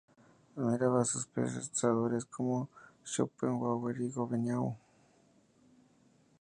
[0.55, 2.67] Admiraba a pensadores como
[3.11, 4.67] Schopenhauer y Gobineau.